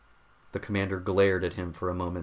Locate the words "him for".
1.53-1.87